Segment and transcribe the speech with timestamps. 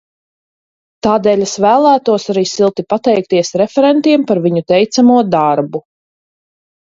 [1.07, 5.83] Tādēļ es vēlētos arī silti pateikties referentiem par viņu teicamo darbu.